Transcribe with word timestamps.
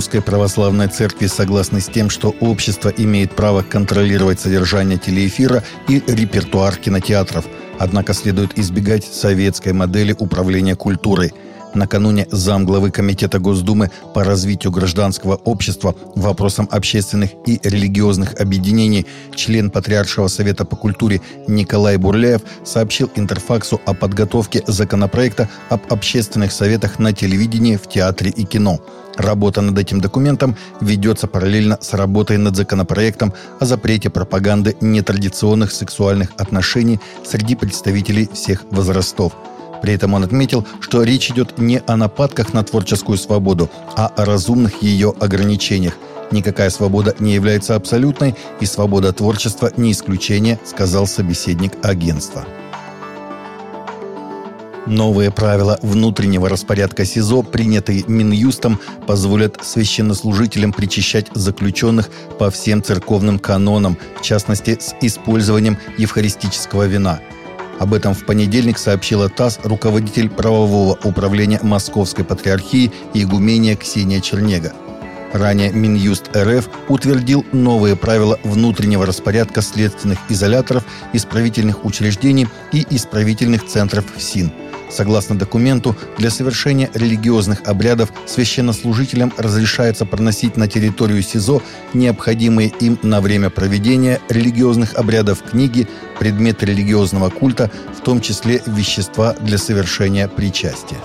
Русской 0.00 0.22
Православной 0.22 0.88
Церкви 0.88 1.26
согласны 1.26 1.78
с 1.78 1.84
тем, 1.84 2.08
что 2.08 2.34
общество 2.40 2.88
имеет 2.88 3.36
право 3.36 3.60
контролировать 3.60 4.40
содержание 4.40 4.96
телеэфира 4.96 5.62
и 5.88 6.02
репертуар 6.06 6.76
кинотеатров, 6.76 7.44
однако 7.78 8.14
следует 8.14 8.58
избегать 8.58 9.04
советской 9.04 9.74
модели 9.74 10.16
управления 10.18 10.74
культурой– 10.74 11.34
Накануне 11.74 12.26
замглавы 12.30 12.90
Комитета 12.90 13.38
Госдумы 13.38 13.90
по 14.14 14.24
развитию 14.24 14.72
гражданского 14.72 15.36
общества 15.36 15.94
вопросам 16.16 16.68
общественных 16.70 17.30
и 17.46 17.60
религиозных 17.62 18.40
объединений 18.40 19.06
член 19.34 19.70
Патриаршего 19.70 20.28
совета 20.28 20.64
по 20.64 20.76
культуре 20.76 21.20
Николай 21.46 21.96
Бурляев 21.96 22.42
сообщил 22.64 23.10
Интерфаксу 23.14 23.80
о 23.86 23.94
подготовке 23.94 24.64
законопроекта 24.66 25.48
об 25.68 25.92
общественных 25.92 26.52
советах 26.52 26.98
на 26.98 27.12
телевидении, 27.12 27.76
в 27.76 27.88
театре 27.88 28.30
и 28.30 28.44
кино. 28.44 28.80
Работа 29.16 29.60
над 29.60 29.78
этим 29.78 30.00
документом 30.00 30.56
ведется 30.80 31.26
параллельно 31.26 31.78
с 31.80 31.94
работой 31.94 32.38
над 32.38 32.56
законопроектом 32.56 33.32
о 33.58 33.64
запрете 33.64 34.10
пропаганды 34.10 34.76
нетрадиционных 34.80 35.72
сексуальных 35.72 36.30
отношений 36.36 37.00
среди 37.24 37.54
представителей 37.54 38.28
всех 38.32 38.64
возрастов– 38.70 39.32
при 39.82 39.94
этом 39.94 40.14
он 40.14 40.24
отметил, 40.24 40.66
что 40.80 41.02
речь 41.02 41.30
идет 41.30 41.58
не 41.58 41.82
о 41.86 41.96
нападках 41.96 42.52
на 42.52 42.62
творческую 42.62 43.18
свободу, 43.18 43.70
а 43.96 44.08
о 44.08 44.24
разумных 44.24 44.82
ее 44.82 45.14
ограничениях. 45.20 45.96
Никакая 46.30 46.70
свобода 46.70 47.14
не 47.18 47.34
является 47.34 47.74
абсолютной, 47.74 48.36
и 48.60 48.66
свобода 48.66 49.12
творчества 49.12 49.72
не 49.76 49.92
исключение, 49.92 50.60
сказал 50.64 51.06
собеседник 51.06 51.72
агентства. 51.82 52.44
Новые 54.90 55.30
правила 55.30 55.78
внутреннего 55.82 56.48
распорядка 56.48 57.04
СИЗО, 57.04 57.42
принятые 57.42 58.02
Минюстом, 58.08 58.80
позволят 59.06 59.60
священнослужителям 59.62 60.72
причащать 60.72 61.28
заключенных 61.32 62.10
по 62.40 62.50
всем 62.50 62.82
церковным 62.82 63.38
канонам, 63.38 63.96
в 64.18 64.22
частности, 64.22 64.76
с 64.80 64.96
использованием 65.00 65.78
евхаристического 65.96 66.88
вина– 66.88 67.20
об 67.78 67.94
этом 67.94 68.12
в 68.12 68.26
понедельник 68.26 68.76
сообщила 68.76 69.30
ТАСС 69.30 69.60
руководитель 69.62 70.28
правового 70.28 70.98
управления 71.02 71.60
Московской 71.62 72.26
Патриархии 72.26 72.92
и 73.14 73.22
игумения 73.22 73.74
Ксения 73.74 74.20
Чернега. 74.20 74.74
Ранее 75.32 75.72
Минюст 75.72 76.28
РФ 76.36 76.68
утвердил 76.88 77.46
новые 77.52 77.96
правила 77.96 78.38
внутреннего 78.44 79.06
распорядка 79.06 79.62
следственных 79.62 80.18
изоляторов, 80.28 80.84
исправительных 81.14 81.86
учреждений 81.86 82.48
и 82.70 82.86
исправительных 82.90 83.66
центров 83.66 84.04
СИН– 84.18 84.52
Согласно 84.90 85.38
документу, 85.38 85.96
для 86.18 86.30
совершения 86.30 86.90
религиозных 86.94 87.62
обрядов 87.64 88.12
священнослужителям 88.26 89.32
разрешается 89.36 90.04
проносить 90.04 90.56
на 90.56 90.66
территорию 90.66 91.22
СИЗО 91.22 91.62
необходимые 91.94 92.72
им 92.80 92.98
на 93.02 93.20
время 93.20 93.50
проведения 93.50 94.20
религиозных 94.28 94.94
обрядов 94.94 95.42
книги, 95.42 95.88
предметы 96.18 96.66
религиозного 96.66 97.30
культа, 97.30 97.70
в 97.96 98.02
том 98.02 98.20
числе 98.20 98.62
вещества 98.66 99.34
для 99.40 99.58
совершения 99.58 100.26
причастия. 100.26 100.98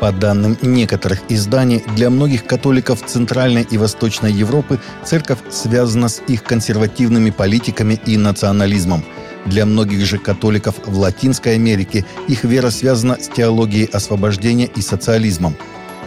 По 0.00 0.12
данным 0.12 0.56
некоторых 0.62 1.20
изданий, 1.28 1.82
для 1.96 2.08
многих 2.08 2.44
католиков 2.46 3.04
Центральной 3.04 3.66
и 3.68 3.78
Восточной 3.78 4.32
Европы 4.32 4.78
церковь 5.04 5.38
связана 5.50 6.08
с 6.08 6.22
их 6.28 6.44
консервативными 6.44 7.30
политиками 7.30 7.98
и 8.06 8.16
национализмом– 8.16 9.04
для 9.48 9.66
многих 9.66 10.04
же 10.04 10.18
католиков 10.18 10.76
в 10.84 10.98
Латинской 10.98 11.54
Америке 11.54 12.04
их 12.28 12.44
вера 12.44 12.70
связана 12.70 13.16
с 13.20 13.28
теологией 13.28 13.86
освобождения 13.86 14.66
и 14.66 14.80
социализмом. 14.80 15.56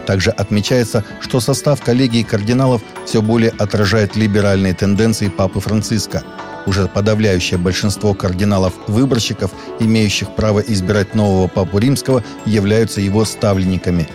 Также 0.06 0.32
отмечается, 0.32 1.04
что 1.20 1.40
состав 1.40 1.82
коллегии 1.82 2.24
кардиналов 2.24 2.82
все 3.06 3.22
более 3.22 3.52
отражает 3.52 4.16
либеральные 4.16 4.74
тенденции 4.74 5.30
Папы 5.30 5.60
Франциска. 5.60 6.24
Уже 6.66 6.88
подавляющее 6.88 7.58
большинство 7.58 8.14
кардиналов-выборщиков, 8.14 9.52
имеющих 9.80 10.36
право 10.36 10.60
избирать 10.60 11.16
нового 11.16 11.48
Папу 11.48 11.80
Римского, 11.80 12.24
являются 12.46 13.02
его 13.02 13.26
ставленниками. 13.26 14.08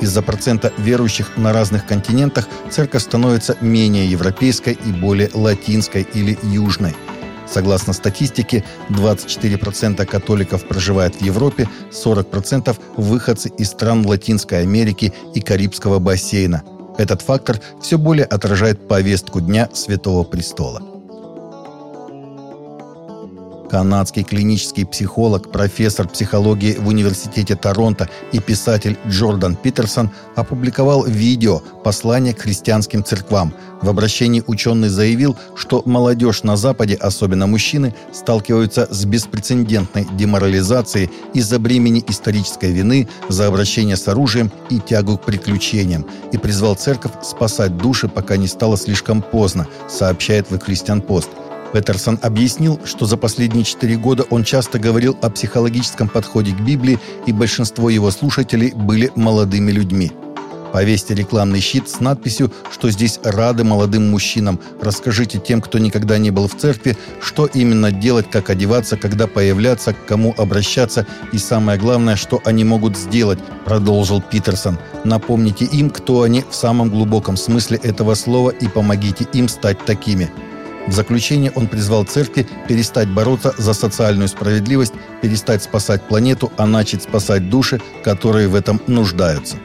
Из-за 0.00 0.22
процента 0.22 0.72
верующих 0.78 1.36
на 1.36 1.52
разных 1.52 1.86
континентах 1.86 2.48
церковь 2.70 3.02
становится 3.02 3.56
менее 3.60 4.10
европейской 4.10 4.72
и 4.72 4.90
более 4.90 5.30
латинской 5.32 6.02
или 6.14 6.36
южной– 6.42 6.96
Согласно 7.52 7.92
статистике, 7.92 8.64
24% 8.88 10.06
католиков 10.06 10.66
проживают 10.66 11.16
в 11.16 11.22
Европе, 11.22 11.68
40% 11.90 12.74
выходцы 12.96 13.50
из 13.58 13.68
стран 13.68 14.06
Латинской 14.06 14.62
Америки 14.62 15.12
и 15.34 15.40
Карибского 15.42 15.98
бассейна. 15.98 16.62
Этот 16.96 17.20
фактор 17.20 17.60
все 17.82 17.98
более 17.98 18.24
отражает 18.24 18.88
повестку 18.88 19.40
Дня 19.42 19.68
Святого 19.74 20.24
Престола. 20.24 20.91
Канадский 23.72 24.22
клинический 24.22 24.84
психолог, 24.84 25.50
профессор 25.50 26.06
психологии 26.06 26.74
в 26.74 26.88
Университете 26.88 27.56
Торонто 27.56 28.10
и 28.30 28.38
писатель 28.38 28.98
Джордан 29.08 29.56
Питерсон 29.56 30.10
опубликовал 30.36 31.06
видео 31.06 31.60
«Послание 31.82 32.34
к 32.34 32.40
христианским 32.40 33.02
церквам». 33.02 33.54
В 33.80 33.88
обращении 33.88 34.44
ученый 34.46 34.90
заявил, 34.90 35.38
что 35.56 35.82
молодежь 35.86 36.42
на 36.42 36.58
Западе, 36.58 36.96
особенно 36.96 37.46
мужчины, 37.46 37.94
сталкиваются 38.12 38.86
с 38.90 39.06
беспрецедентной 39.06 40.06
деморализацией 40.18 41.10
из-за 41.32 41.58
бремени 41.58 42.04
исторической 42.06 42.72
вины, 42.72 43.08
за 43.30 43.46
обращение 43.46 43.96
с 43.96 44.06
оружием 44.06 44.52
и 44.68 44.80
тягу 44.80 45.16
к 45.16 45.24
приключениям, 45.24 46.04
и 46.30 46.36
призвал 46.36 46.74
церковь 46.74 47.12
спасать 47.22 47.78
души, 47.78 48.06
пока 48.06 48.36
не 48.36 48.48
стало 48.48 48.76
слишком 48.76 49.22
поздно, 49.22 49.66
сообщает 49.88 50.50
The 50.50 50.62
Christian 50.62 51.00
Post– 51.00 51.28
Петерсон 51.72 52.18
объяснил, 52.22 52.78
что 52.84 53.06
за 53.06 53.16
последние 53.16 53.64
четыре 53.64 53.96
года 53.96 54.24
он 54.30 54.44
часто 54.44 54.78
говорил 54.78 55.16
о 55.22 55.30
психологическом 55.30 56.08
подходе 56.08 56.52
к 56.52 56.60
Библии, 56.60 56.98
и 57.26 57.32
большинство 57.32 57.88
его 57.90 58.10
слушателей 58.10 58.72
были 58.72 59.10
молодыми 59.16 59.72
людьми. 59.72 60.12
Повесьте 60.72 61.14
рекламный 61.14 61.60
щит 61.60 61.88
с 61.90 62.00
надписью, 62.00 62.50
что 62.72 62.90
здесь 62.90 63.20
рады 63.22 63.62
молодым 63.62 64.10
мужчинам. 64.10 64.58
Расскажите 64.80 65.38
тем, 65.38 65.60
кто 65.60 65.78
никогда 65.78 66.16
не 66.16 66.30
был 66.30 66.48
в 66.48 66.56
церкви, 66.56 66.96
что 67.20 67.44
именно 67.44 67.92
делать, 67.92 68.30
как 68.30 68.48
одеваться, 68.48 68.96
когда 68.96 69.26
появляться, 69.26 69.92
к 69.92 70.06
кому 70.06 70.34
обращаться 70.38 71.06
и 71.30 71.36
самое 71.36 71.78
главное, 71.78 72.16
что 72.16 72.40
они 72.46 72.64
могут 72.64 72.96
сделать, 72.96 73.38
продолжил 73.66 74.22
Питерсон. 74.22 74.78
Напомните 75.04 75.66
им, 75.66 75.90
кто 75.90 76.22
они 76.22 76.42
в 76.48 76.54
самом 76.54 76.88
глубоком 76.88 77.36
смысле 77.36 77.78
этого 77.82 78.14
слова 78.14 78.48
и 78.48 78.66
помогите 78.66 79.26
им 79.34 79.48
стать 79.48 79.84
такими. 79.84 80.30
В 80.86 80.92
заключение 80.92 81.52
он 81.54 81.68
призвал 81.68 82.04
церкви 82.04 82.46
перестать 82.68 83.08
бороться 83.08 83.54
за 83.56 83.72
социальную 83.72 84.28
справедливость, 84.28 84.94
перестать 85.20 85.62
спасать 85.62 86.02
планету, 86.02 86.52
а 86.56 86.66
начать 86.66 87.02
спасать 87.02 87.48
души, 87.48 87.80
которые 88.02 88.48
в 88.48 88.54
этом 88.54 88.80
нуждаются. 88.86 89.56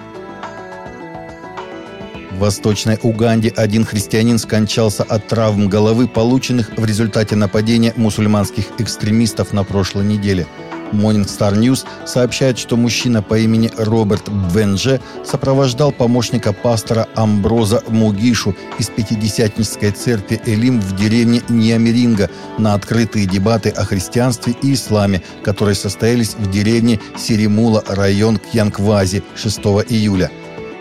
В 2.32 2.40
Восточной 2.40 3.00
Уганде 3.02 3.50
один 3.56 3.84
христианин 3.84 4.38
скончался 4.38 5.02
от 5.04 5.28
травм 5.28 5.70
головы, 5.70 6.08
полученных 6.08 6.70
в 6.78 6.86
результате 6.86 7.36
нападения 7.36 7.94
мусульманских 7.96 8.66
экстремистов 8.78 9.54
на 9.54 9.64
прошлой 9.64 10.06
неделе– 10.06 10.46
Morning 10.92 11.26
Star 11.26 11.54
News 11.54 11.86
сообщает, 12.06 12.58
что 12.58 12.78
мужчина 12.78 13.22
по 13.22 13.38
имени 13.38 13.72
Роберт 13.78 14.30
Бвенже 14.30 15.00
сопровождал 15.24 15.92
помощника 15.92 16.54
пастора 16.54 17.08
Амброза 17.16 17.84
Мугишу 17.88 18.56
из 18.80 18.90
Пятидесятнической 18.90 19.92
церкви 19.92 20.42
Элим 20.46 20.80
в 20.80 20.96
деревне 20.96 21.42
Ниамиринга 21.50 22.30
на 22.58 22.74
открытые 22.74 23.26
дебаты 23.26 23.70
о 23.70 23.84
христианстве 23.84 24.56
и 24.62 24.74
исламе, 24.74 25.22
которые 25.44 25.76
состоялись 25.76 26.36
в 26.36 26.50
деревне 26.50 27.00
Сиримула, 27.18 27.84
район 27.88 28.38
Кьянквази 28.38 29.24
6 29.36 29.60
июля. 29.90 30.32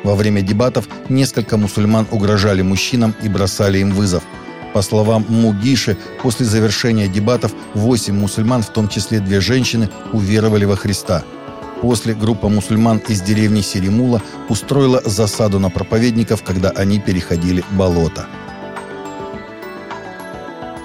Во 0.05 0.15
время 0.15 0.43
дебатов 0.43 0.89
несколько 1.09 1.57
мусульман 1.57 2.07
угрожали 2.11 2.63
мужчинам 2.63 3.15
и 3.23 3.29
бросали 3.29 3.79
им 3.79 3.91
вызов– 3.91 4.23
по 4.77 4.83
словам 4.83 5.25
Мугиши, 5.31 5.97
после 6.23 6.45
завершения 6.45 7.09
дебатов 7.09 7.53
8 7.73 8.15
мусульман, 8.15 8.61
в 8.63 8.69
том 8.69 8.91
числе 8.91 9.21
две 9.21 9.41
женщины, 9.41 9.89
уверовали 10.13 10.67
во 10.67 10.77
Христа. 10.77 11.25
После 11.81 12.13
группа 12.13 12.51
мусульман 12.51 12.99
из 13.09 13.23
деревни 13.23 13.63
Серимула 13.63 14.21
устроила 14.51 15.01
засаду 15.03 15.59
на 15.59 15.71
проповедников, 15.71 16.43
когда 16.43 16.69
они 16.69 17.01
переходили 17.01 17.65
болото. 17.71 18.27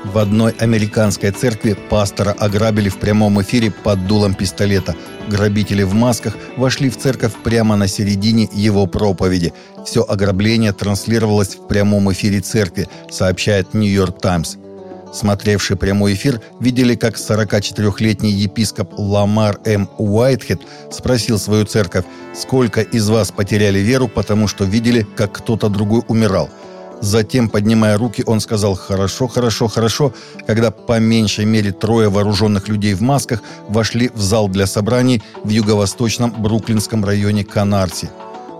В 0.04 0.18
одной 0.18 0.54
американской 0.58 1.30
церкви 1.32 1.78
пастора 1.90 2.32
ограбили 2.32 2.90
в 2.90 2.98
прямом 2.98 3.40
эфире 3.44 3.70
под 3.72 4.08
дулом 4.08 4.34
пистолета. 4.34 4.96
Грабители 5.30 5.84
в 5.84 5.94
масках 5.94 6.36
вошли 6.58 6.90
в 6.90 6.98
церковь 6.98 7.34
прямо 7.44 7.76
на 7.76 7.88
середине 7.88 8.50
его 8.52 8.88
проповеди. 8.88 9.54
Все 9.86 10.02
ограбление 10.02 10.74
транслировалось 10.74 11.56
в 11.56 11.68
прямом 11.68 12.12
эфире 12.12 12.42
церкви, 12.42 12.90
сообщает 13.12 13.76
«Нью-Йорк 13.76 14.20
Таймс». 14.20 14.56
Смотревший 15.14 15.76
прямой 15.76 16.14
эфир 16.14 16.42
видели, 16.60 16.96
как 16.96 17.18
44-летний 17.18 18.32
епископ 18.32 18.98
Ламар 18.98 19.60
М. 19.66 19.90
Уайтхед 19.98 20.62
спросил 20.90 21.38
свою 21.38 21.66
церковь, 21.66 22.06
сколько 22.34 22.82
из 22.82 23.08
вас 23.10 23.32
потеряли 23.32 23.80
веру, 23.80 24.08
потому 24.08 24.48
что 24.48 24.64
видели, 24.64 25.06
как 25.16 25.34
кто-то 25.34 25.70
другой 25.70 26.02
умирал. 26.08 26.50
Затем, 27.02 27.50
поднимая 27.50 27.98
руки, 27.98 28.24
он 28.26 28.40
сказал 28.40 28.76
«хорошо, 28.76 29.28
хорошо, 29.28 29.68
хорошо», 29.68 30.14
когда 30.48 30.72
по 30.72 31.00
меньшей 31.00 31.46
мере 31.46 31.72
трое 31.72 32.10
вооруженных 32.10 32.70
людей 32.70 32.94
в 32.94 33.02
масках 33.02 33.42
вошли 33.68 34.10
в 34.14 34.22
зал 34.22 34.48
для 34.48 34.68
собраний 34.68 35.22
в 35.44 35.50
юго-восточном 35.50 36.32
Бруклинском 36.32 37.04
районе 37.04 37.44
Канарси. 37.44 38.10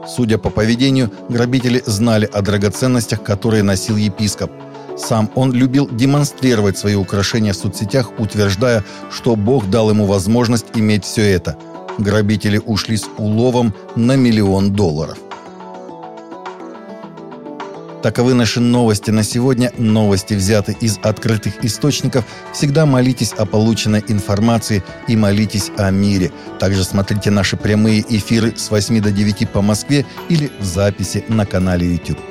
Судя 0.08 0.38
по 0.40 0.50
поведению, 0.50 1.12
грабители 1.30 1.84
знали 1.86 2.28
о 2.34 2.42
драгоценностях, 2.42 3.22
которые 3.24 3.64
носил 3.64 3.96
епископ– 3.98 4.52
сам 4.98 5.30
он 5.36 5.52
любил 5.52 5.90
демонстрировать 5.90 6.78
свои 6.78 6.96
украшения 6.96 7.54
в 7.54 7.58
соцсетях, 7.58 8.12
утверждая, 8.20 8.84
что 9.12 9.36
Бог 9.36 9.70
дал 9.70 9.90
ему 9.90 10.06
возможность 10.06 10.68
иметь 10.76 11.06
все 11.06 11.24
это. 11.32 11.58
Грабители 11.98 12.62
ушли 12.64 12.98
с 12.98 13.06
уловом 13.18 13.74
на 13.96 14.16
миллион 14.16 14.74
долларов. 14.74 15.18
Таковы 18.02 18.34
наши 18.34 18.60
новости 18.60 19.12
на 19.12 19.24
сегодня. 19.24 19.72
Новости 19.78 20.34
взяты 20.34 20.76
из 20.82 20.98
открытых 21.04 21.64
источников. 21.64 22.26
Всегда 22.52 22.88
молитесь 22.88 23.32
о 23.34 23.46
полученной 23.46 24.04
информации 24.08 24.84
и 25.08 25.16
молитесь 25.16 25.72
о 25.78 25.92
мире. 25.92 26.32
Также 26.60 26.84
смотрите 26.84 27.30
наши 27.30 27.58
прямые 27.58 28.04
эфиры 28.10 28.58
с 28.58 28.72
8 28.72 29.02
до 29.02 29.12
9 29.12 29.50
по 29.50 29.62
Москве 29.62 30.06
или 30.30 30.52
в 30.60 30.66
записи 30.66 31.24
на 31.28 31.46
канале 31.46 31.94
YouTube. 31.94 32.31